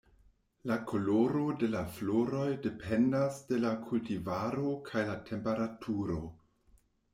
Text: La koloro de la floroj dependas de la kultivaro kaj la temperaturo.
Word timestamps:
La 0.69 0.77
koloro 0.91 1.41
de 1.63 1.69
la 1.75 1.83
floroj 1.97 2.47
dependas 2.65 3.39
de 3.53 3.61
la 3.67 3.75
kultivaro 3.85 4.75
kaj 4.91 5.07
la 5.13 5.17
temperaturo. 5.31 6.21